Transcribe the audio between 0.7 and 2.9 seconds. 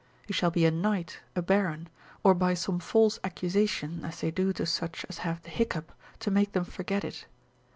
knight, a baron; or by some